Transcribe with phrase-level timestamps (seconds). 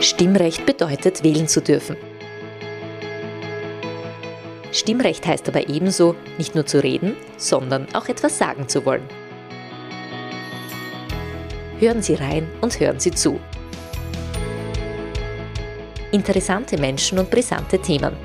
[0.00, 1.96] Stimmrecht bedeutet, wählen zu dürfen.
[4.70, 9.02] Stimmrecht heißt aber ebenso, nicht nur zu reden, sondern auch etwas sagen zu wollen.
[11.80, 13.40] Hören Sie rein und hören Sie zu.
[16.12, 18.16] Interessante Menschen und brisante Themen.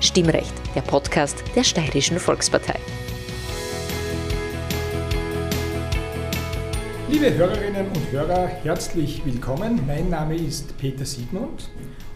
[0.00, 2.78] Stimmrecht, der Podcast der Steirischen Volkspartei.
[7.10, 9.80] Liebe Hörerinnen und Hörer, herzlich willkommen.
[9.84, 11.68] Mein Name ist Peter Siegmund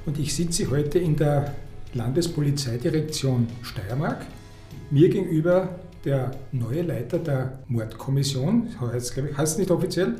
[0.07, 1.53] und ich sitze heute in der
[1.95, 4.25] Landespolizeidirektion Steiermark.
[4.93, 10.15] Mir gegenüber der neue Leiter der Mordkommission, heißt es nicht offiziell?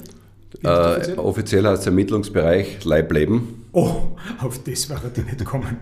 [0.65, 1.19] Äh, offiziell?
[1.19, 3.67] offiziell heißt es Ermittlungsbereich Leibleben.
[3.71, 5.79] Oh, auf das war er nicht kommen.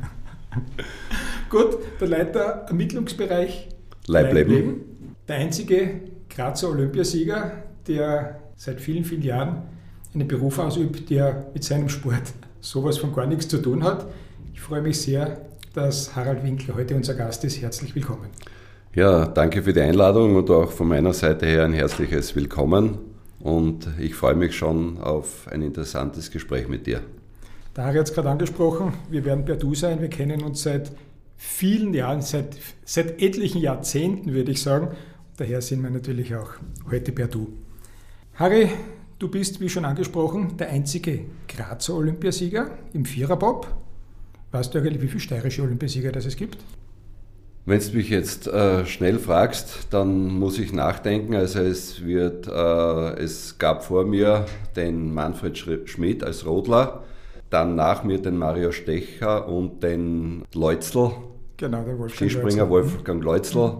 [1.48, 3.68] Gut, der Leiter Ermittlungsbereich
[4.06, 4.52] Leibleben.
[4.52, 4.80] Leibleben.
[5.28, 7.52] Der einzige Grazer Olympiasieger,
[7.88, 9.62] der seit vielen, vielen Jahren
[10.14, 14.06] einen Beruf ausübt, der mit seinem Sport sowas von gar nichts zu tun hat.
[14.54, 15.40] Ich freue mich sehr,
[15.74, 17.60] dass Harald Winkler heute unser Gast ist.
[17.60, 18.28] Herzlich willkommen.
[18.94, 22.98] Ja, danke für die Einladung und auch von meiner Seite her ein herzliches Willkommen.
[23.40, 27.00] Und ich freue mich schon auf ein interessantes Gespräch mit dir.
[27.76, 30.00] Harald hat es gerade angesprochen, wir werden per Du sein.
[30.00, 30.92] Wir kennen uns seit
[31.36, 34.94] vielen Jahren, seit, seit etlichen Jahrzehnten, würde ich sagen.
[35.36, 36.50] Daher sind wir natürlich auch
[36.88, 37.48] heute per Du.
[38.34, 38.70] Harry,
[39.18, 43.66] du bist, wie schon angesprochen, der einzige Grazer Olympiasieger im Viererbob.
[44.52, 46.56] Weißt du eigentlich, wie viele steirische Olympiasieger das es gibt?
[47.66, 51.34] Wenn du mich jetzt äh, schnell fragst, dann muss ich nachdenken.
[51.34, 57.04] Also es wird, äh, es gab vor mir den Manfred Schmidt als Rodler,
[57.50, 61.12] dann nach mir den Mario Stecher und den Leutzel.
[61.58, 62.92] Genau, der Wolfgang Skispringer Leutzel.
[62.94, 63.72] Wolfgang Leutzel.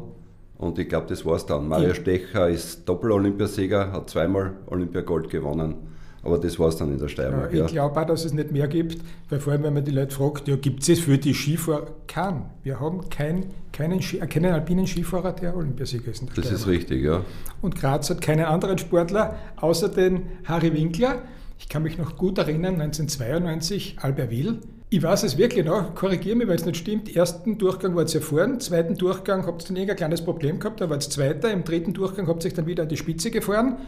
[0.63, 1.67] Und ich glaube, das war es dann.
[1.67, 5.75] Mario Stecher ist Doppel-Olympiasieger, hat zweimal Olympiagold gewonnen.
[6.23, 7.53] Aber das war es dann in der Steiermark.
[7.53, 9.91] Ja, ich glaube auch, dass es nicht mehr gibt, weil vor allem, wenn man die
[9.91, 11.89] Leute fragt, ja, gibt es für die Skifahrer?
[12.07, 12.45] Kein.
[12.63, 16.23] Wir haben kein, keinen, äh, keinen alpinen Skifahrer, der Olympiasieger ist.
[16.37, 17.25] das ist richtig, ja.
[17.61, 21.23] Und Graz hat keinen anderen Sportler, außer den Harry Winkler.
[21.59, 24.61] Ich kann mich noch gut erinnern, 1992, Albertville
[24.93, 27.17] ich weiß es wirklich noch, korrigiere mich, weil es nicht stimmt.
[27.17, 30.83] Ersten Durchgang war es ja vorn, zweiten Durchgang habt ihr dann irgendein kleines Problem gehabt,
[30.83, 33.31] da war es zweiter, im dritten Durchgang habt ihr euch dann wieder an die Spitze
[33.31, 33.79] gefahren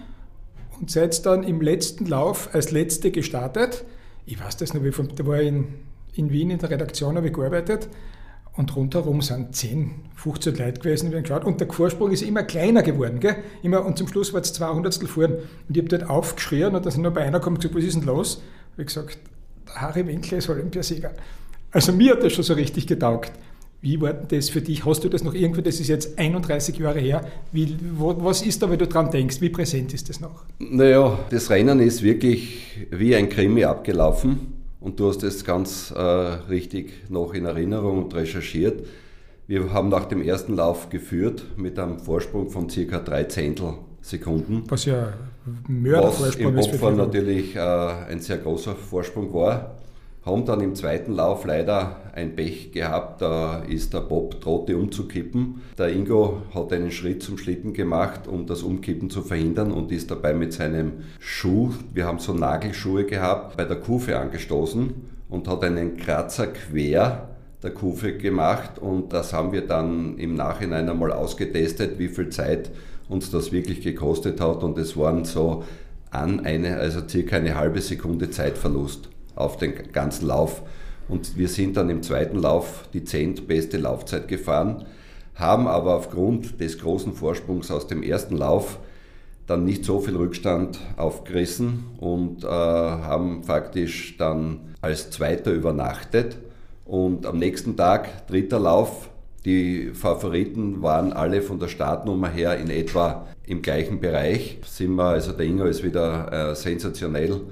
[0.80, 3.84] und seid dann im letzten Lauf als Letzte gestartet.
[4.24, 5.74] Ich weiß das noch, wie da war ich in,
[6.14, 7.90] in Wien in der Redaktion, habe ich gearbeitet
[8.56, 11.44] und rundherum sind 10, 15 Leute gewesen, wie geschaut.
[11.44, 13.20] Und der Vorsprung ist immer kleiner geworden.
[13.20, 13.36] Gell?
[13.62, 15.32] Immer, und zum Schluss war es 200 vorn.
[15.32, 17.84] Und ich habe dort aufgeschrien und da sind nur bei einer gekommen und gesagt, was
[17.84, 18.42] ist denn los?
[18.78, 19.18] Ich gesagt,
[19.74, 21.12] Harry Winkler ist Olympiasieger.
[21.70, 23.32] Also mir hat das schon so richtig getaugt.
[23.80, 24.86] Wie war denn das für dich?
[24.86, 28.62] Hast du das noch irgendwie, das ist jetzt 31 Jahre her, wie, wo, was ist
[28.62, 29.42] da, wenn du dran denkst?
[29.42, 30.44] Wie präsent ist das noch?
[30.58, 36.00] Naja, das Rennen ist wirklich wie ein Krimi abgelaufen und du hast es ganz äh,
[36.00, 38.86] richtig noch in Erinnerung und recherchiert.
[39.46, 44.62] Wir haben nach dem ersten Lauf geführt mit einem Vorsprung von circa drei Zehntel Sekunden.
[44.68, 45.12] Was ja.
[45.46, 49.76] Was im Opfer natürlich äh, ein sehr großer Vorsprung war.
[50.24, 55.60] Haben dann im zweiten Lauf leider ein Pech gehabt, da ist der Bob drohte umzukippen.
[55.76, 60.10] Der Ingo hat einen Schritt zum Schlitten gemacht, um das Umkippen zu verhindern und ist
[60.10, 64.94] dabei mit seinem Schuh, wir haben so Nagelschuhe gehabt, bei der Kufe angestoßen
[65.28, 67.28] und hat einen Kratzer quer
[67.62, 72.70] der Kufe gemacht und das haben wir dann im Nachhinein einmal ausgetestet, wie viel Zeit
[73.08, 75.64] uns das wirklich gekostet hat und es waren so
[76.10, 80.62] an eine, also circa eine halbe Sekunde Zeitverlust auf den ganzen Lauf.
[81.08, 84.86] Und wir sind dann im zweiten Lauf die zehntbeste Laufzeit gefahren,
[85.34, 88.78] haben aber aufgrund des großen Vorsprungs aus dem ersten Lauf
[89.46, 96.38] dann nicht so viel Rückstand aufgerissen und äh, haben faktisch dann als Zweiter übernachtet.
[96.86, 99.10] Und am nächsten Tag, dritter Lauf,
[99.44, 104.58] die Favoriten waren alle von der Startnummer her in etwa im gleichen Bereich.
[104.66, 107.42] Sind wir, also der Ingo ist wieder äh, sensationell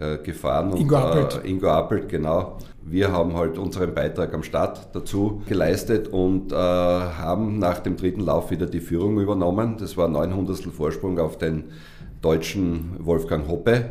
[0.00, 0.76] äh, gefahren.
[0.76, 1.44] Ingo Appelt.
[1.44, 2.58] Äh, Ingo Appelt, genau.
[2.82, 8.20] Wir haben halt unseren Beitrag am Start dazu geleistet und äh, haben nach dem dritten
[8.20, 9.76] Lauf wieder die Führung übernommen.
[9.78, 11.64] Das war 900 Vorsprung auf den
[12.22, 13.90] deutschen Wolfgang Hoppe.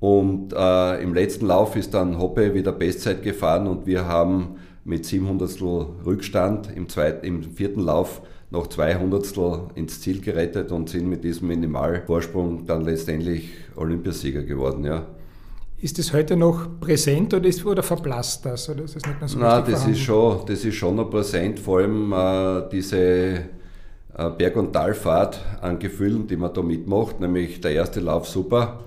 [0.00, 5.06] Und äh, im letzten Lauf ist dann Hoppe wieder Bestzeit gefahren und wir haben mit
[5.06, 5.60] 700
[6.04, 11.48] Rückstand im, zweiten, im vierten Lauf noch 200 ins Ziel gerettet und sind mit diesem
[11.48, 14.84] Minimalvorsprung dann letztendlich Olympiasieger geworden.
[14.84, 15.06] Ja.
[15.78, 18.68] Ist das heute noch präsent oder, ist, oder verblasst das?
[18.68, 21.58] Oder ist das nicht mehr so Nein, das ist, schon, das ist schon noch präsent,
[21.58, 22.98] vor allem äh, diese
[24.16, 28.84] äh, Berg- und Talfahrt an Gefühlen, die man da mitmacht, nämlich der erste Lauf super,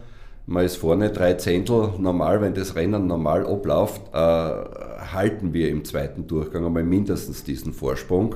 [0.48, 5.84] man ist vorne drei Zehntel normal, wenn das Rennen normal abläuft, äh, halten wir im
[5.84, 8.36] zweiten Durchgang einmal mindestens diesen Vorsprung.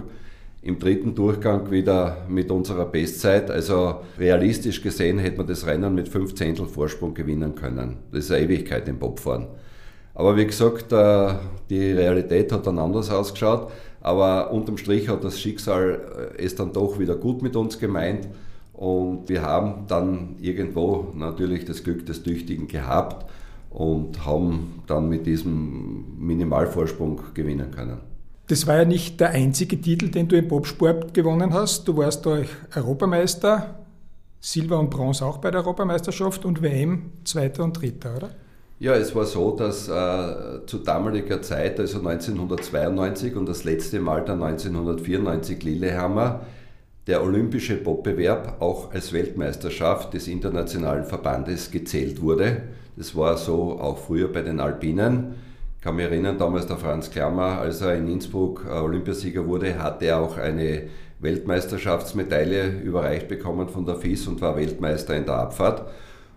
[0.61, 3.49] Im dritten Durchgang wieder mit unserer Bestzeit.
[3.49, 7.97] Also realistisch gesehen hätte man das Rennen mit fünf Zehntel Vorsprung gewinnen können.
[8.11, 9.47] Das ist eine Ewigkeit im Bobfahren.
[10.15, 11.33] Aber wie gesagt, äh,
[11.69, 13.71] die Realität hat dann anders ausgeschaut.
[14.01, 18.27] Aber unterm Strich hat das Schicksal äh, es dann doch wieder gut mit uns gemeint.
[18.79, 23.29] Und wir haben dann irgendwo natürlich das Glück des Tüchtigen gehabt
[23.69, 27.97] und haben dann mit diesem Minimalvorsprung gewinnen können.
[28.47, 31.89] Das war ja nicht der einzige Titel, den du im Bobsport gewonnen hast.
[31.89, 32.39] Du warst da
[32.73, 33.81] Europameister,
[34.39, 38.29] Silber und Bronze auch bei der Europameisterschaft und WM Zweiter und Dritter, oder?
[38.79, 44.23] Ja, es war so, dass äh, zu damaliger Zeit, also 1992 und das letzte Mal
[44.23, 46.45] dann 1994 Lillehammer,
[47.09, 52.61] der olympische Wettbewerb auch als Weltmeisterschaft des internationalen Verbandes gezählt wurde.
[52.97, 55.33] Das war so auch früher bei den Alpinen.
[55.75, 59.81] Ich kann mich erinnern, damals der Franz Klammer, als er in Innsbruck äh, Olympiasieger wurde,
[59.81, 60.83] hatte er auch eine
[61.19, 65.89] Weltmeisterschaftsmedaille überreicht bekommen von der FIS und war Weltmeister in der Abfahrt.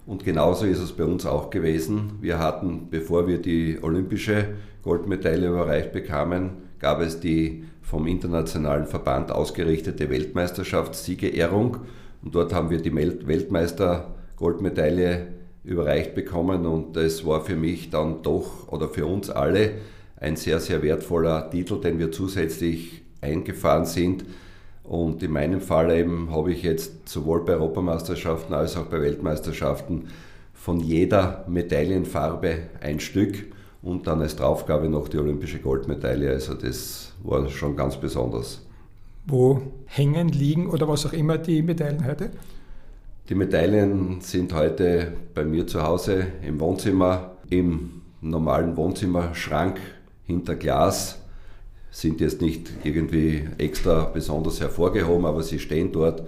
[0.07, 2.13] Und genauso ist es bei uns auch gewesen.
[2.23, 4.47] Wir hatten, bevor wir die olympische
[4.83, 11.77] Goldmedaille überreicht bekamen, gab es die vom Internationalen Verband ausgerichtete Weltmeisterschaftssiegerehrung.
[12.25, 15.27] Und dort haben wir die Weltmeister-Goldmedaille
[15.63, 16.65] überreicht bekommen.
[16.65, 19.73] Und das war für mich dann doch oder für uns alle
[20.17, 24.25] ein sehr, sehr wertvoller Titel, den wir zusätzlich eingefahren sind.
[24.85, 30.09] Und in meinem Fall eben habe ich jetzt sowohl bei Europameisterschaften als auch bei Weltmeisterschaften
[30.55, 36.31] von jeder Medaillenfarbe ein Stück und dann als Draufgabe noch die olympische Goldmedaille.
[36.31, 38.61] Also das war schon ganz besonders.
[39.27, 42.31] Wo hängen, liegen oder was auch immer die Medaillen heute?
[43.29, 49.81] Die Medaillen sind heute bei mir zu Hause im Wohnzimmer, im normalen Wohnzimmerschrank
[50.25, 51.19] hinter Glas.
[51.91, 56.23] Sind jetzt nicht irgendwie extra besonders hervorgehoben, aber sie stehen dort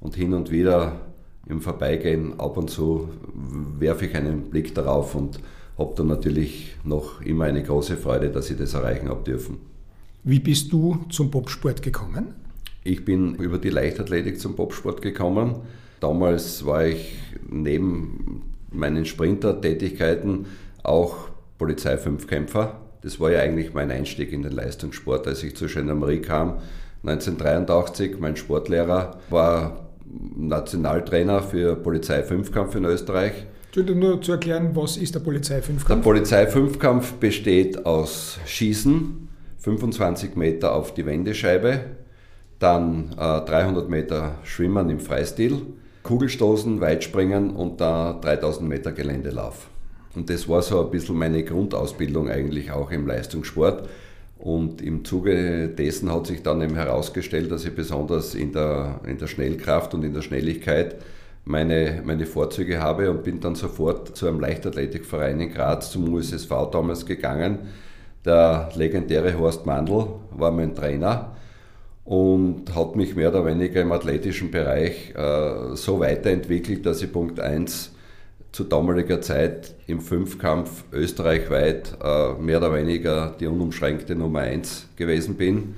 [0.00, 1.00] und hin und wieder
[1.48, 3.08] im Vorbeigehen ab und zu
[3.78, 5.38] werfe ich einen Blick darauf und
[5.78, 9.58] habe dann natürlich noch immer eine große Freude, dass ich das erreichen habe dürfen.
[10.24, 12.34] Wie bist du zum Bobsport gekommen?
[12.84, 15.56] Ich bin über die Leichtathletik zum Bobsport gekommen.
[16.00, 17.14] Damals war ich
[17.48, 20.46] neben meinen Sprinter-Tätigkeiten
[20.82, 21.28] auch
[21.58, 22.80] Polizei-Fünfkämpfer.
[23.02, 26.58] Das war ja eigentlich mein Einstieg in den Leistungssport, als ich zur Gendarmerie kam.
[27.04, 29.88] 1983, mein Sportlehrer war
[30.36, 33.46] Nationaltrainer für Polizei-Fünfkampf in Österreich
[33.76, 35.88] nur zu erklären, was ist der Polizeifünfkampf?
[35.88, 39.28] Der Polizeifünfkampf besteht aus Schießen,
[39.58, 41.80] 25 Meter auf die Wendescheibe,
[42.58, 45.62] dann äh, 300 Meter Schwimmen im Freistil,
[46.02, 49.68] Kugelstoßen, Weitspringen und da 3000 Meter Geländelauf.
[50.14, 53.88] Und das war so ein bisschen meine Grundausbildung eigentlich auch im Leistungssport.
[54.38, 59.16] Und im Zuge dessen hat sich dann eben herausgestellt, dass ich besonders in der, in
[59.16, 60.96] der Schnellkraft und in der Schnelligkeit
[61.44, 66.50] meine, meine Vorzüge habe und bin dann sofort zu einem Leichtathletikverein in Graz, zum USSV
[66.70, 67.58] damals gegangen.
[68.24, 71.32] Der legendäre Horst Mandl war mein Trainer
[72.04, 77.40] und hat mich mehr oder weniger im athletischen Bereich äh, so weiterentwickelt, dass ich Punkt
[77.40, 77.92] 1
[78.52, 85.36] zu damaliger Zeit im Fünfkampf österreichweit äh, mehr oder weniger die unumschränkte Nummer 1 gewesen
[85.36, 85.74] bin.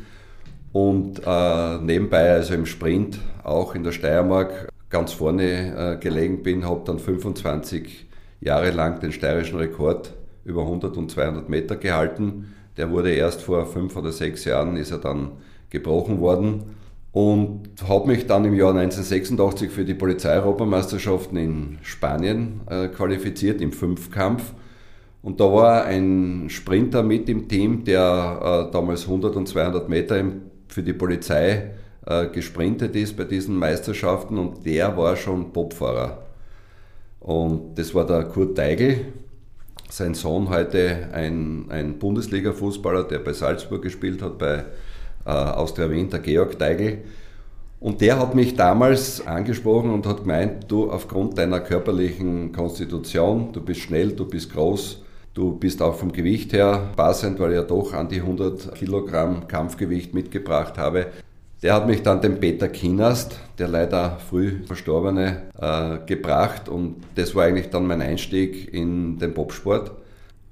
[0.72, 6.64] Und äh, nebenbei, also im Sprint, auch in der Steiermark, ganz vorne äh, gelegen bin,
[6.64, 8.06] habe dann 25
[8.40, 12.54] Jahre lang den steirischen Rekord über 100 und 200 Meter gehalten.
[12.76, 15.32] Der wurde erst vor fünf oder sechs Jahren ist er dann
[15.68, 16.76] gebrochen worden
[17.10, 23.72] und habe mich dann im Jahr 1986 für die Polizeieuropameisterschaften in Spanien äh, qualifiziert im
[23.72, 24.54] Fünfkampf.
[25.22, 30.22] Und da war ein Sprinter mit im Team, der äh, damals 100 und 200 Meter
[30.68, 31.72] für die Polizei
[32.06, 36.18] äh, gesprintet ist bei diesen Meisterschaften und der war schon Bobfahrer.
[37.20, 39.06] Und das war der Kurt Teigl,
[39.88, 44.64] sein Sohn heute ein, ein Bundesliga-Fußballer, der bei Salzburg gespielt hat, bei
[45.24, 46.98] äh, Austria Wien, der Georg Teigl.
[47.80, 53.60] Und der hat mich damals angesprochen und hat gemeint, du aufgrund deiner körperlichen Konstitution, du
[53.60, 55.02] bist schnell, du bist groß,
[55.34, 59.48] du bist auch vom Gewicht her passend, weil ich ja doch an die 100 Kilogramm
[59.48, 61.08] Kampfgewicht mitgebracht habe.
[61.64, 67.34] Der hat mich dann den Peter Kinast, der leider früh verstorbene, äh, gebracht und das
[67.34, 69.92] war eigentlich dann mein Einstieg in den Bobsport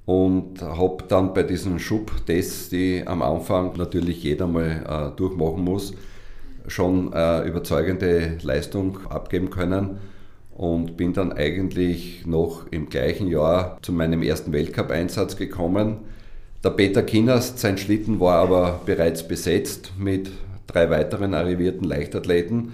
[0.07, 5.93] und habe dann bei diesen Schubtests, die am Anfang natürlich jeder mal äh, durchmachen muss,
[6.65, 9.99] schon äh, überzeugende Leistung abgeben können
[10.55, 15.97] und bin dann eigentlich noch im gleichen Jahr zu meinem ersten Weltcup-Einsatz gekommen.
[16.63, 20.31] Der Peter Kinners, sein Schlitten war aber bereits besetzt mit
[20.67, 22.73] drei weiteren arrivierten Leichtathleten.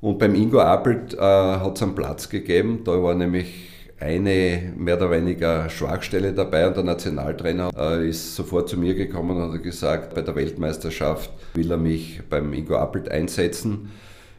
[0.00, 2.82] Und beim Ingo Appelt äh, hat es einen Platz gegeben.
[2.84, 3.68] Da war nämlich
[4.00, 9.36] eine mehr oder weniger Schwachstelle dabei und der Nationaltrainer äh, ist sofort zu mir gekommen
[9.36, 13.90] und hat gesagt, bei der Weltmeisterschaft will er mich beim Ingo Appelt einsetzen.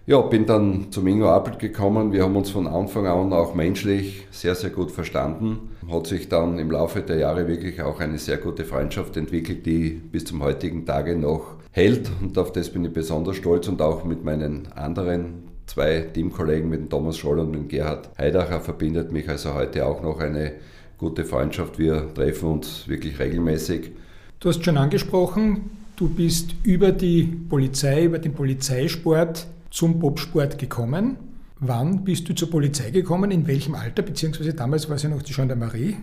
[0.05, 2.13] Ja, bin dann zum Ingo Appelt gekommen.
[2.13, 5.71] Wir haben uns von Anfang an auch menschlich sehr, sehr gut verstanden.
[5.91, 9.89] Hat sich dann im Laufe der Jahre wirklich auch eine sehr gute Freundschaft entwickelt, die
[9.89, 12.09] bis zum heutigen Tage noch hält.
[12.21, 16.79] Und auf das bin ich besonders stolz und auch mit meinen anderen zwei Teamkollegen, mit
[16.79, 20.53] dem Thomas Scholl und mit Gerhard Heidacher, verbindet mich also heute auch noch eine
[20.97, 21.79] gute Freundschaft.
[21.79, 23.91] Wir treffen uns wirklich regelmäßig.
[24.39, 31.17] Du hast schon angesprochen, du bist über die Polizei, über den Polizeisport zum Bobsport gekommen.
[31.59, 33.31] Wann bist du zur Polizei gekommen?
[33.31, 34.01] In welchem Alter?
[34.01, 35.97] Beziehungsweise damals war es ja noch die Gendarmerie.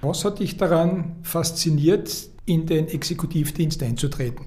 [0.00, 4.46] Was hat dich daran fasziniert, in den Exekutivdienst einzutreten?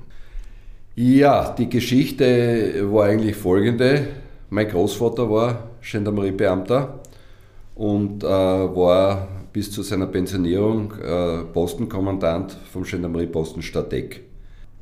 [0.97, 4.07] Ja, die Geschichte war eigentlich folgende.
[4.49, 7.01] Mein Großvater war Gendarmeriebeamter
[7.75, 14.23] und äh, war bis zu seiner Pensionierung äh, Postenkommandant vom Gendarmerieposten Stadteck.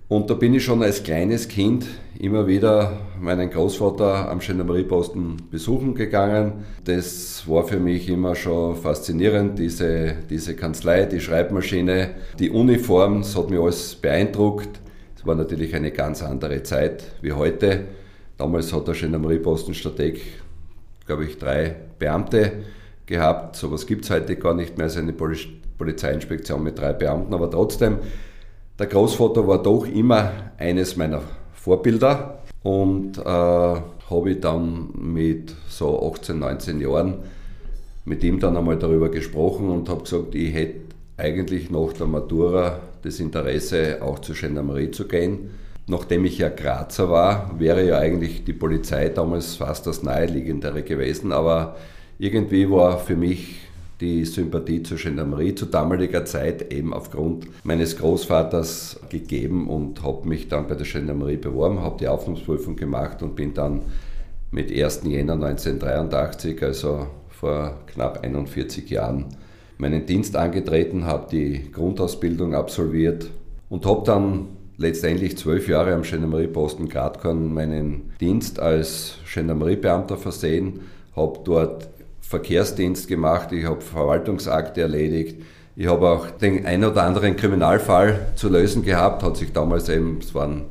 [0.07, 1.87] Und da bin ich schon als kleines Kind
[2.19, 6.65] immer wieder meinen Großvater am Gendarmerieposten besuchen gegangen.
[6.83, 13.35] Das war für mich immer schon faszinierend, diese, diese Kanzlei, die Schreibmaschine, die Uniform, das
[13.35, 14.82] hat mich alles beeindruckt.
[15.23, 17.85] Es war natürlich eine ganz andere Zeit wie heute.
[18.37, 20.19] Damals hat der Gendarmerieposten Strateg,
[21.05, 22.51] glaube ich, drei Beamte
[23.05, 23.55] gehabt.
[23.55, 27.49] So etwas gibt es heute gar nicht mehr, ist eine Polizeiinspektion mit drei Beamten, aber
[27.49, 27.99] trotzdem,
[28.77, 31.21] der Großvater war doch immer eines meiner
[31.53, 37.19] Vorbilder und äh, habe ich dann mit so 18, 19 Jahren
[38.03, 40.81] mit ihm dann einmal darüber gesprochen und habe gesagt, ich hätte
[41.15, 45.51] eigentlich nach der Matura das Interesse, auch zur Gendarmerie zu gehen.
[45.85, 51.31] Nachdem ich ja Grazer war, wäre ja eigentlich die Polizei damals fast das Naheliegendere gewesen,
[51.33, 51.75] aber
[52.19, 53.59] irgendwie war für mich
[53.99, 60.47] die Sympathie zur Gendarmerie zu damaliger Zeit eben aufgrund meines Großvaters gegeben und habe mich
[60.47, 63.81] dann bei der Gendarmerie beworben, habe die Aufnahmeprüfung gemacht und bin dann
[64.51, 65.01] mit 1.
[65.05, 69.25] Jänner 1983, also vor knapp 41 Jahren,
[69.77, 73.29] meinen Dienst angetreten, habe die Grundausbildung absolviert
[73.69, 80.81] und habe dann letztendlich zwölf Jahre am Gendarmerieposten Gradkorn meinen Dienst als Gendarmeriebeamter versehen,
[81.15, 81.89] habe dort
[82.21, 85.41] Verkehrsdienst gemacht, ich habe Verwaltungsakte erledigt,
[85.75, 90.19] ich habe auch den ein oder anderen Kriminalfall zu lösen gehabt, hat sich damals eben,
[90.19, 90.65] es waren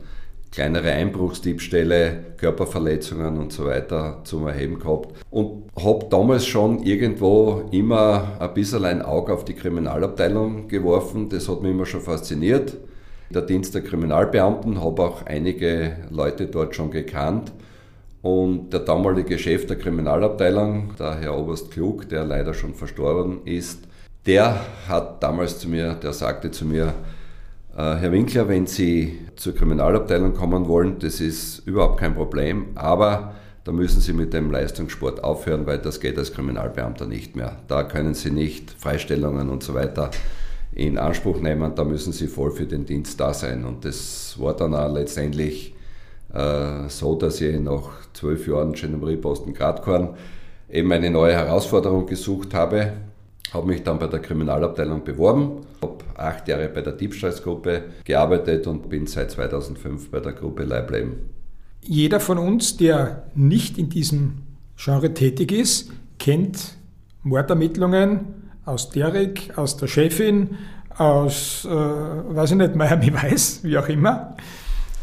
[0.53, 5.15] kleinere Einbruchsdiebstähle, Körperverletzungen und so weiter zum Erheben gehabt.
[5.31, 11.29] Und habe damals schon irgendwo immer ein bisschen ein Auge auf die Kriminalabteilung geworfen.
[11.29, 12.77] Das hat mich immer schon fasziniert
[13.33, 17.53] der Dienst der Kriminalbeamten, habe auch einige Leute dort schon gekannt.
[18.21, 23.81] Und der damalige Chef der Kriminalabteilung, der Herr Oberst Klug, der leider schon verstorben ist,
[24.27, 26.95] der hat damals zu mir, der sagte zu mir,
[27.77, 33.35] äh, Herr Winkler, wenn Sie zur Kriminalabteilung kommen wollen, das ist überhaupt kein Problem, aber
[33.65, 37.57] da müssen Sie mit dem Leistungssport aufhören, weil das geht als Kriminalbeamter nicht mehr.
[37.67, 40.13] Da können Sie nicht Freistellungen und so weiter
[40.73, 43.65] in Anspruch nehmen, da müssen sie voll für den Dienst da sein.
[43.65, 45.75] Und das war dann auch letztendlich
[46.33, 50.15] äh, so, dass ich nach zwölf Jahren Gendarmerieposten Gradkorn
[50.71, 52.93] eben eine neue Herausforderung gesucht habe.
[53.53, 58.89] Habe mich dann bei der Kriminalabteilung beworben, habe acht Jahre bei der Diebstahlsgruppe gearbeitet und
[58.89, 61.15] bin seit 2005 bei der Gruppe Leibleben.
[61.83, 64.43] Jeder von uns, der nicht in diesem
[64.77, 66.77] Genre tätig ist, kennt
[67.23, 70.51] Mordermittlungen, aus Derek, aus der Chefin,
[70.97, 74.37] aus, äh, weiß ich nicht, Miami Weiß, wie auch immer.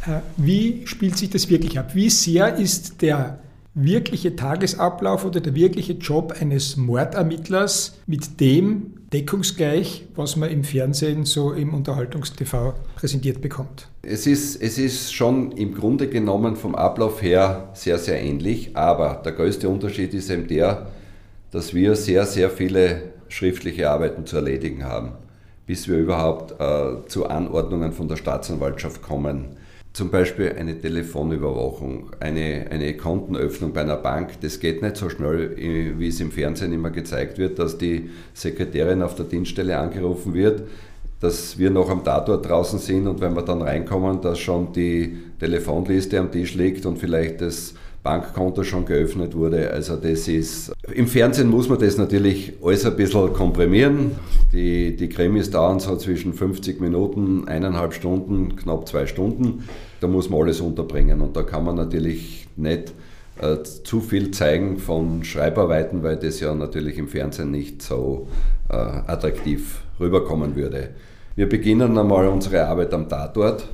[0.05, 1.93] Äh, wie spielt sich das wirklich ab?
[1.93, 3.39] Wie sehr ist der
[3.73, 11.25] wirkliche Tagesablauf oder der wirkliche Job eines Mordermittlers mit dem deckungsgleich, was man im Fernsehen
[11.25, 13.87] so im Unterhaltungstv präsentiert bekommt?
[14.01, 19.21] Es ist, es ist schon im Grunde genommen vom Ablauf her sehr, sehr ähnlich, aber
[19.23, 20.87] der größte Unterschied ist eben der,
[21.51, 25.13] dass wir sehr, sehr viele schriftliche Arbeiten zu erledigen haben,
[25.65, 29.57] bis wir überhaupt äh, zu Anordnungen von der Staatsanwaltschaft kommen.
[29.99, 34.39] Zum Beispiel eine Telefonüberwachung, eine, eine Kontenöffnung bei einer Bank.
[34.39, 39.01] Das geht nicht so schnell, wie es im Fernsehen immer gezeigt wird, dass die Sekretärin
[39.01, 40.63] auf der Dienststelle angerufen wird,
[41.19, 45.17] dass wir noch am Tatort draußen sind und wenn wir dann reinkommen, dass schon die
[45.37, 49.71] Telefonliste am Tisch liegt und vielleicht das Bankkonto schon geöffnet wurde.
[49.71, 54.11] Also das ist Im Fernsehen muss man das natürlich alles ein bisschen komprimieren.
[54.53, 59.65] Die, die Krimis dauern so zwischen 50 Minuten, eineinhalb Stunden, knapp zwei Stunden.
[59.99, 62.93] Da muss man alles unterbringen und da kann man natürlich nicht
[63.41, 68.27] äh, zu viel zeigen von Schreibarbeiten, weil das ja natürlich im Fernsehen nicht so
[68.69, 70.89] äh, attraktiv rüberkommen würde.
[71.35, 73.65] Wir beginnen einmal unsere Arbeit am Tatort.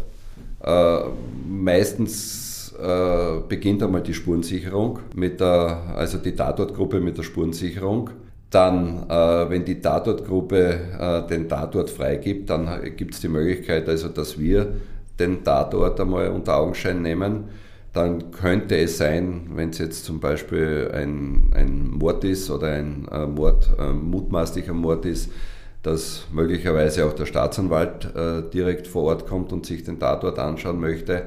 [0.64, 1.00] Äh,
[1.48, 2.45] meistens
[2.80, 8.10] äh, beginnt einmal die Spurensicherung, mit der, also die Tatortgruppe mit der Spurensicherung.
[8.50, 14.10] Dann, äh, wenn die Tatortgruppe äh, den Tatort freigibt, dann gibt es die Möglichkeit, also,
[14.10, 14.74] dass wir
[15.20, 17.46] den Tatort einmal unter Augenschein nehmen.
[17.94, 23.08] Dann könnte es sein, wenn es jetzt zum Beispiel ein, ein Mord ist oder ein
[23.10, 25.32] äh, Mord, äh, mutmaßlicher Mord ist,
[25.82, 30.80] dass möglicherweise auch der Staatsanwalt äh, direkt vor Ort kommt und sich den Tatort anschauen
[30.80, 31.24] möchte.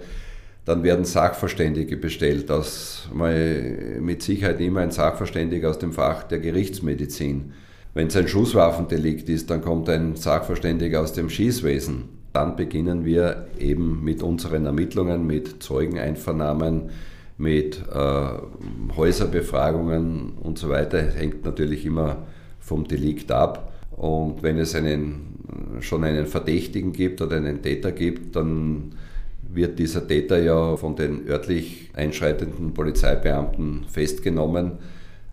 [0.68, 7.52] Dann werden Sachverständige bestellt, aus, mit Sicherheit immer ein Sachverständiger aus dem Fach der Gerichtsmedizin.
[7.94, 12.10] Wenn es ein Schusswaffendelikt ist, dann kommt ein Sachverständiger aus dem Schießwesen.
[12.34, 16.90] Dann beginnen wir eben mit unseren Ermittlungen, mit Zeugeneinvernahmen,
[17.38, 18.28] mit äh,
[18.94, 21.00] Häuserbefragungen und so weiter.
[21.00, 22.26] Hängt natürlich immer
[22.60, 23.72] vom Delikt ab.
[23.96, 28.92] Und wenn es einen, schon einen Verdächtigen gibt oder einen Täter gibt, dann
[29.48, 34.72] wird dieser Täter ja von den örtlich einschreitenden Polizeibeamten festgenommen.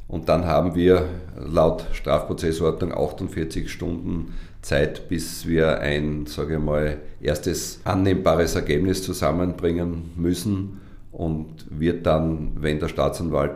[0.07, 1.07] Und dann haben wir
[1.37, 10.11] laut Strafprozessordnung 48 Stunden Zeit, bis wir ein, sage ich mal, erstes annehmbares Ergebnis zusammenbringen
[10.15, 10.81] müssen
[11.11, 13.51] und wird dann, wenn der Staatsanwalt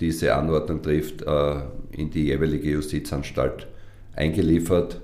[0.00, 1.56] diese Anordnung trifft, äh,
[1.90, 3.66] in die jeweilige Justizanstalt
[4.14, 5.00] eingeliefert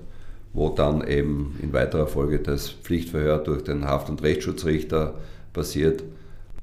[0.53, 5.15] wo dann eben in weiterer Folge das Pflichtverhör durch den Haft- und Rechtsschutzrichter
[5.51, 6.03] passiert.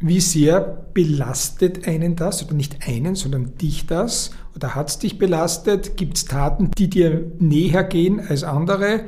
[0.02, 0.60] Wie sehr
[0.94, 4.30] belastet einen das, oder nicht einen, sondern dich das?
[4.56, 5.96] Oder hat es dich belastet?
[5.98, 9.02] Gibt es Taten, die dir näher gehen als andere?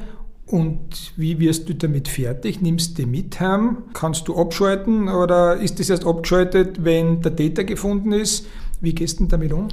[0.44, 2.60] Und wie wirst du damit fertig?
[2.60, 3.78] Nimmst du mit heim?
[3.94, 8.46] Kannst du abschalten oder ist das erst abgeschaltet, wenn der Täter gefunden ist?
[8.82, 9.68] Wie gehst du damit um?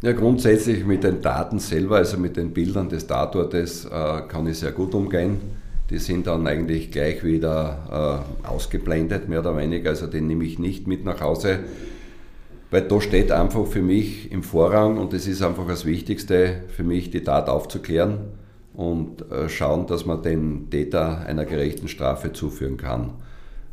[0.00, 4.60] Ja, grundsätzlich mit den Daten selber, also mit den Bildern des Tatortes, äh, kann ich
[4.60, 5.40] sehr gut umgehen.
[5.90, 9.90] Die sind dann eigentlich gleich wieder äh, ausgeblendet, mehr oder weniger.
[9.90, 11.58] Also den nehme ich nicht mit nach Hause,
[12.70, 16.84] weil da steht einfach für mich im Vorrang und es ist einfach das Wichtigste für
[16.84, 18.18] mich, die Tat aufzuklären
[18.74, 23.14] und äh, schauen, dass man den Täter einer gerechten Strafe zuführen kann.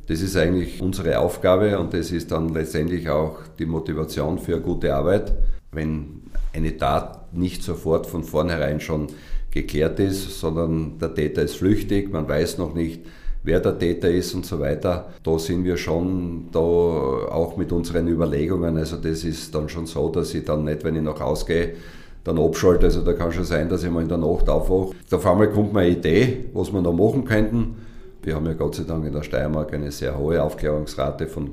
[0.08, 4.62] Das ist eigentlich unsere Aufgabe und das ist dann letztendlich auch die Motivation für eine
[4.62, 5.32] gute Arbeit
[5.76, 6.22] wenn
[6.54, 9.08] eine Tat nicht sofort von vornherein schon
[9.52, 13.02] geklärt ist, sondern der Täter ist flüchtig, man weiß noch nicht,
[13.44, 15.14] wer der Täter ist und so weiter.
[15.24, 18.78] Da sind wir schon da auch mit unseren Überlegungen.
[18.78, 21.76] Also das ist dann schon so, dass ich dann nicht, wenn ich noch ausgehe,
[22.24, 22.88] dann abschalte.
[22.88, 24.96] Also da kann schon sein, dass ich mal in der Nacht aufwache.
[25.12, 27.76] Auf einmal kommt mir eine Idee, was wir noch machen könnten.
[28.24, 31.52] Wir haben ja Gott sei Dank in der Steiermark eine sehr hohe Aufklärungsrate von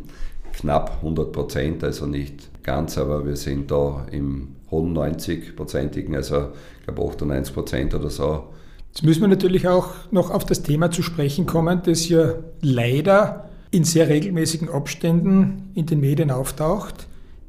[0.54, 6.86] knapp 100 Prozent, also nicht ganz, aber wir sind da im hohen 90-prozentigen, also ich
[6.86, 8.44] glaube 98 Prozent oder so.
[8.88, 13.48] Jetzt müssen wir natürlich auch noch auf das Thema zu sprechen kommen, das ja leider
[13.70, 17.06] in sehr regelmäßigen Abständen in den Medien auftaucht.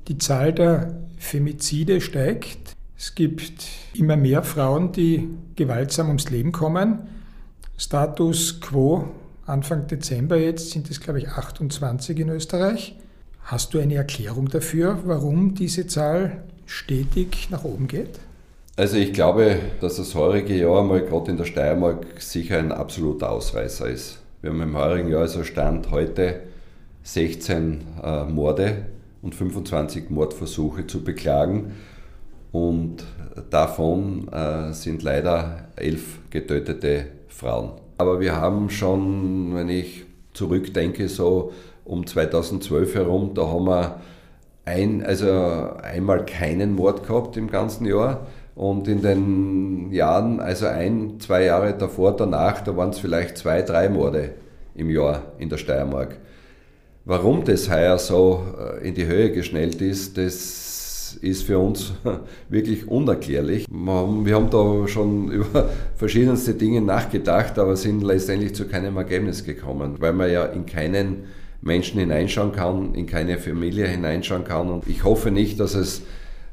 [0.08, 2.76] Die Zahl der Femizide steigt.
[2.98, 7.00] Es gibt immer mehr Frauen, die gewaltsam ums Leben kommen.
[7.78, 9.06] Status quo
[9.46, 12.96] Anfang Dezember jetzt sind es, glaube ich, 28 in Österreich.
[13.46, 18.20] Hast du eine Erklärung dafür, warum diese Zahl stetig nach oben geht?
[18.78, 23.30] Also ich glaube, dass das heurige Jahr mal gerade in der Steiermark sicher ein absoluter
[23.30, 24.20] Ausreißer ist.
[24.42, 26.40] Wir haben im heurigen Jahr also Stand heute
[27.04, 28.86] 16 äh, Morde
[29.22, 31.74] und 25 Mordversuche zu beklagen
[32.54, 33.04] und
[33.50, 37.72] davon äh, sind leider elf getötete Frauen.
[37.98, 41.52] Aber wir haben schon, wenn ich zurückdenke, so
[41.86, 44.02] um 2012 herum, da haben wir
[44.66, 45.30] ein, also
[45.82, 48.28] einmal keinen Mord gehabt im ganzen Jahr.
[48.56, 53.64] Und in den Jahren, also ein, zwei Jahre davor, danach, da waren es vielleicht zwei,
[53.64, 54.32] drei Morde
[54.76, 56.18] im Jahr in der Steiermark.
[57.06, 61.94] Warum das heuer so äh, in die Höhe geschnellt ist, das ist für uns
[62.50, 63.66] wirklich unerklärlich.
[63.70, 69.96] Wir haben da schon über verschiedenste Dinge nachgedacht, aber sind letztendlich zu keinem Ergebnis gekommen,
[70.00, 71.26] weil man ja in keinen
[71.64, 74.70] Menschen hineinschauen kann, in keine Familie hineinschauen kann.
[74.70, 76.02] Und ich hoffe nicht, dass es,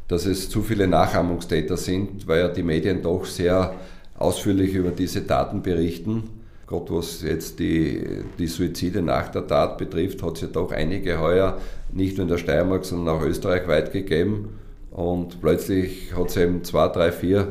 [0.09, 3.75] dass es zu viele Nachahmungstäter sind, weil ja die Medien doch sehr
[4.17, 6.25] ausführlich über diese Taten berichten.
[6.67, 8.01] Gott, was jetzt die,
[8.39, 11.59] die Suizide nach der Tat betrifft, hat es ja doch einige heuer
[11.93, 14.51] nicht nur in der Steiermark, sondern auch österreichweit gegeben.
[14.93, 17.49] und plötzlich hat es eben zwei, drei, vier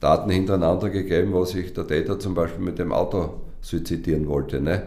[0.00, 4.60] Daten hintereinander gegeben, wo sich der Täter zum Beispiel mit dem Auto suizidieren wollte.
[4.60, 4.82] Ne?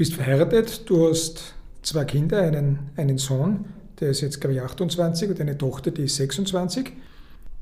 [0.00, 3.66] Bist verheiratet, du hast zwei Kinder, einen, einen Sohn,
[4.00, 6.92] der ist jetzt, glaube ich, 28 und eine Tochter, die ist 26.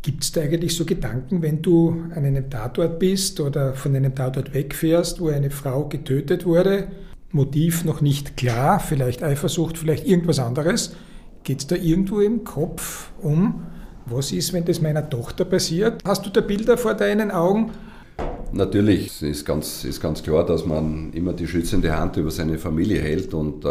[0.02, 4.14] Gibt es da eigentlich so Gedanken, wenn du an einem Tatort bist oder von einem
[4.14, 6.86] Tatort wegfährst, wo eine Frau getötet wurde,
[7.32, 10.94] Motiv noch nicht klar, vielleicht Eifersucht, vielleicht irgendwas anderes,
[11.42, 13.66] geht es da irgendwo im Kopf um,
[14.06, 16.04] was ist, wenn das meiner Tochter passiert?
[16.06, 17.72] Hast du da Bilder vor deinen Augen?
[18.50, 23.00] Natürlich ist ganz, ist ganz klar, dass man immer die schützende Hand über seine Familie
[23.00, 23.68] hält und äh,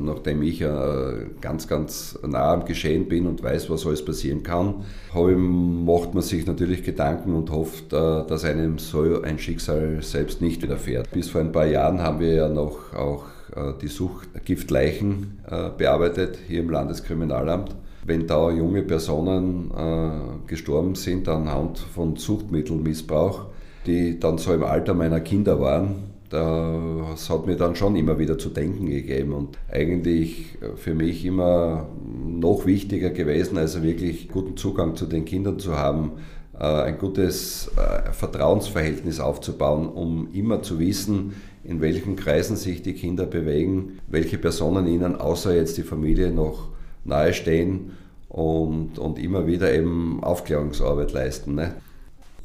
[0.00, 4.82] nachdem ich äh, ganz, ganz nah am Geschehen bin und weiß, was alles passieren kann,
[5.12, 10.62] macht man sich natürlich Gedanken und hofft, äh, dass einem so ein Schicksal selbst nicht
[10.62, 11.10] widerfährt.
[11.12, 16.38] Bis vor ein paar Jahren haben wir ja noch auch äh, die Suchtgiftleichen äh, bearbeitet
[16.48, 17.76] hier im Landeskriminalamt
[18.06, 23.46] wenn da junge Personen äh, gestorben sind anhand von Suchtmittelmissbrauch,
[23.86, 28.38] die dann so im Alter meiner Kinder waren, das hat mir dann schon immer wieder
[28.38, 31.86] zu denken gegeben und eigentlich für mich immer
[32.26, 36.12] noch wichtiger gewesen, also wirklich guten Zugang zu den Kindern zu haben,
[36.58, 42.92] äh, ein gutes äh, Vertrauensverhältnis aufzubauen, um immer zu wissen, in welchen Kreisen sich die
[42.94, 46.68] Kinder bewegen, welche Personen ihnen außer jetzt die Familie noch
[47.04, 47.92] nahestehen
[48.28, 51.54] und, und immer wieder eben Aufklärungsarbeit leisten.
[51.54, 51.74] Ne?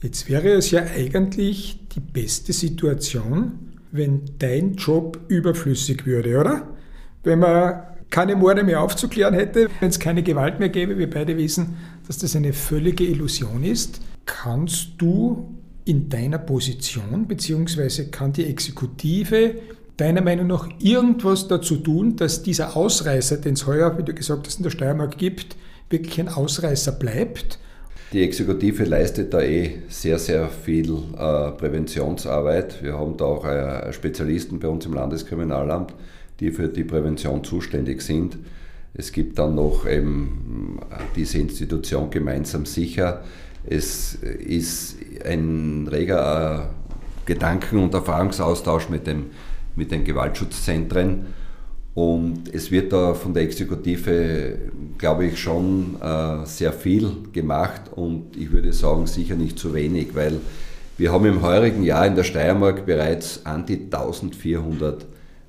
[0.01, 6.67] Jetzt wäre es ja eigentlich die beste Situation, wenn dein Job überflüssig würde, oder?
[7.23, 11.37] Wenn man keine Morde mehr aufzuklären hätte, wenn es keine Gewalt mehr gäbe, wir beide
[11.37, 18.45] wissen, dass das eine völlige Illusion ist, kannst du in deiner Position, beziehungsweise kann die
[18.45, 19.55] Exekutive
[19.97, 24.47] deiner Meinung nach irgendwas dazu tun, dass dieser Ausreißer, den es heuer, wie du gesagt
[24.47, 25.57] hast, in der Steiermark gibt,
[25.89, 27.59] wirklich ein Ausreißer bleibt?
[28.11, 32.81] Die Exekutive leistet da eh sehr, sehr viel äh, Präventionsarbeit.
[32.81, 35.93] Wir haben da auch äh, Spezialisten bei uns im Landeskriminalamt,
[36.39, 38.37] die für die Prävention zuständig sind.
[38.95, 43.23] Es gibt dann noch eben äh, diese Institution gemeinsam sicher.
[43.63, 49.27] Es ist ein reger äh, Gedanken- und Erfahrungsaustausch mit, dem,
[49.75, 51.27] mit den Gewaltschutzzentren
[51.99, 54.57] und es wird da von der Exekutive,
[54.97, 60.15] glaube ich, schon äh, sehr viel gemacht und ich würde sagen, sicher nicht zu wenig,
[60.15, 60.39] weil
[60.97, 65.05] wir haben im heurigen Jahr in der Steiermark bereits an die 1400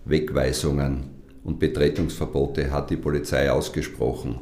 [0.06, 1.04] Wegweisungen
[1.44, 4.40] und Betretungsverbote hat die Polizei ausgesprochen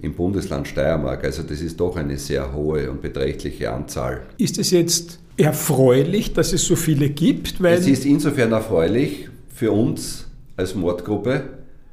[0.00, 1.22] im Bundesland Steiermark.
[1.22, 4.22] Also das ist doch eine sehr hohe und beträchtliche Anzahl.
[4.36, 7.62] Ist es jetzt erfreulich, dass es so viele gibt?
[7.62, 10.25] Weil es ist insofern erfreulich für uns,
[10.56, 11.42] als Mordgruppe,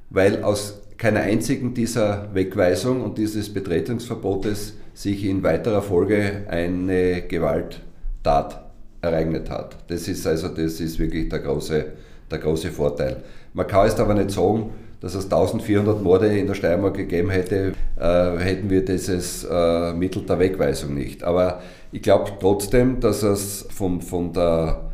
[0.09, 8.63] weil aus keiner einzigen dieser Wegweisung und dieses Betretungsverbotes sich in weiterer Folge eine Gewalttat
[9.01, 9.77] ereignet hat.
[9.87, 11.85] Das ist also das ist wirklich der große,
[12.31, 13.17] der große Vorteil.
[13.53, 14.69] Man kann es aber nicht sagen,
[15.01, 20.21] dass es 1400 Morde in der Steiermark gegeben hätte, äh, hätten wir dieses äh, Mittel
[20.21, 21.25] der Wegweisung nicht.
[21.25, 24.91] Aber ich glaube trotzdem, dass es vom, von der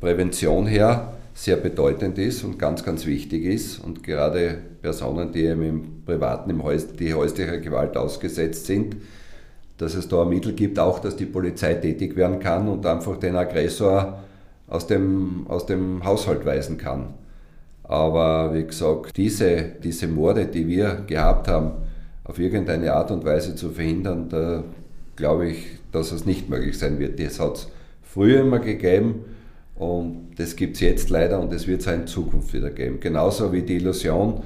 [0.00, 3.78] Prävention her sehr bedeutend ist und ganz, ganz wichtig ist.
[3.78, 8.96] Und gerade Personen, die im Privaten, im Häus die häuslicher Gewalt ausgesetzt sind,
[9.78, 13.16] dass es da ein Mittel gibt, auch dass die Polizei tätig werden kann und einfach
[13.16, 14.22] den Aggressor
[14.68, 17.14] aus dem, aus dem Haushalt weisen kann.
[17.84, 21.72] Aber wie gesagt, diese, diese Morde, die wir gehabt haben,
[22.24, 24.62] auf irgendeine Art und Weise zu verhindern, da
[25.16, 27.18] glaube ich, dass es nicht möglich sein wird.
[27.18, 27.68] Das hat es
[28.02, 29.24] früher immer gegeben
[29.82, 33.00] und das gibt es jetzt leider und es wird es auch in Zukunft wieder geben.
[33.00, 34.42] Genauso wie die Illusion,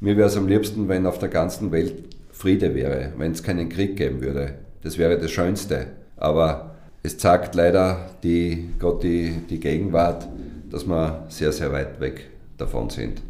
[0.00, 1.94] mir wäre es am liebsten, wenn auf der ganzen Welt
[2.32, 4.54] Friede wäre, wenn es keinen Krieg geben würde.
[4.82, 5.88] Das wäre das Schönste.
[6.16, 10.26] Aber es zeigt leider die, Gott die, die Gegenwart,
[10.70, 13.22] dass wir sehr, sehr weit weg davon sind.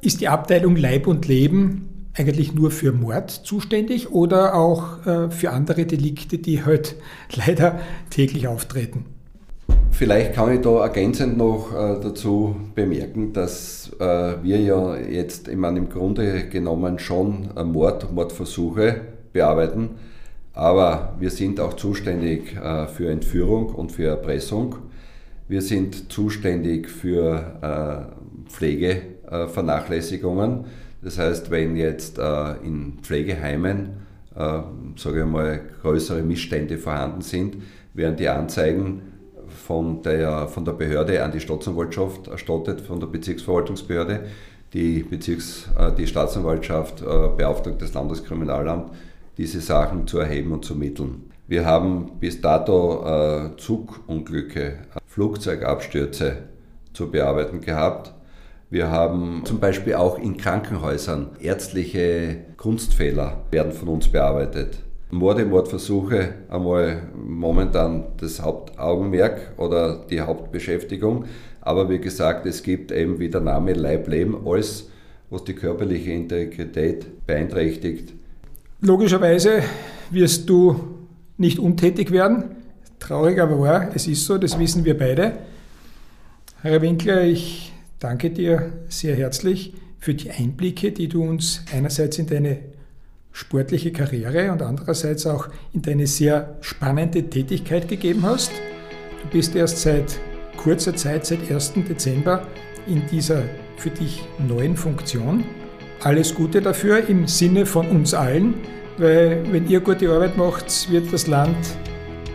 [0.00, 5.50] Ist die Abteilung Leib und Leben eigentlich nur für Mord zuständig oder auch äh, für
[5.50, 6.96] andere Delikte, die halt
[7.34, 7.78] leider
[8.10, 9.04] täglich auftreten?
[9.96, 15.78] Vielleicht kann ich da ergänzend noch äh, dazu bemerken, dass äh, wir ja jetzt, meine,
[15.78, 19.00] im Grunde genommen schon Mord, Mordversuche
[19.32, 19.92] bearbeiten,
[20.52, 24.76] aber wir sind auch zuständig äh, für Entführung und für Erpressung.
[25.48, 28.10] Wir sind zuständig für
[28.48, 30.64] Pflegevernachlässigungen.
[31.00, 33.90] Das heißt, wenn jetzt in Pflegeheimen,
[34.34, 37.58] sage ich mal, größere Missstände vorhanden sind,
[37.94, 39.02] werden die Anzeigen
[39.66, 44.26] von der, von der Behörde an die Staatsanwaltschaft erstattet, von der Bezirksverwaltungsbehörde.
[44.72, 47.04] Die, Bezirks, äh, die Staatsanwaltschaft äh,
[47.36, 48.92] beauftragt das Landeskriminalamt
[49.36, 51.30] diese Sachen zu erheben und zu mitteln.
[51.48, 56.38] Wir haben bis dato äh, Zugunglücke, Flugzeugabstürze
[56.92, 58.12] zu bearbeiten gehabt.
[58.70, 64.78] Wir haben zum Beispiel auch in Krankenhäusern ärztliche Kunstfehler werden von uns bearbeitet.
[65.10, 71.26] Morde, Mordversuche einmal momentan das Hauptaugenmerk oder die Hauptbeschäftigung.
[71.60, 74.90] Aber wie gesagt, es gibt eben, wie der Name Leib, Leben, alles,
[75.30, 78.14] was die körperliche Integrität beeinträchtigt.
[78.80, 79.62] Logischerweise
[80.10, 80.76] wirst du
[81.38, 82.56] nicht untätig werden.
[82.98, 85.32] Traurig aber wahr, es ist so, das wissen wir beide.
[86.62, 92.26] Herr Winkler, ich danke dir sehr herzlich für die Einblicke, die du uns einerseits in
[92.26, 92.58] deine
[93.36, 98.50] sportliche Karriere und andererseits auch in deine sehr spannende Tätigkeit gegeben hast.
[99.22, 100.18] Du bist erst seit
[100.56, 101.74] kurzer Zeit, seit 1.
[101.86, 102.46] Dezember,
[102.86, 103.42] in dieser
[103.76, 105.44] für dich neuen Funktion.
[106.02, 108.54] Alles Gute dafür im Sinne von uns allen,
[108.96, 111.58] weil wenn ihr gute Arbeit macht, wird das Land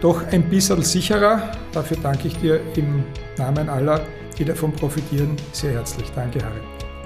[0.02, 1.52] doch ein bisschen sicherer.
[1.72, 3.04] Dafür danke ich dir im
[3.40, 4.02] Namen aller,
[4.38, 6.12] die davon profitieren, sehr herzlich.
[6.16, 6.62] Danke, Harry.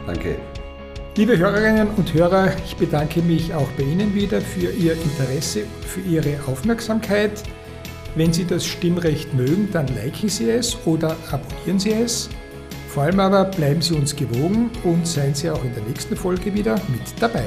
[0.05, 0.35] Danke.
[1.17, 6.01] Liebe Hörerinnen und Hörer, ich bedanke mich auch bei Ihnen wieder für Ihr Interesse, für
[6.01, 7.41] Ihre Aufmerksamkeit.
[8.15, 12.29] Wenn Sie das Stimmrecht mögen, dann liken Sie es oder abonnieren Sie es.
[12.89, 16.53] Vor allem aber bleiben Sie uns gewogen und seien Sie auch in der nächsten Folge
[16.53, 17.45] wieder mit dabei.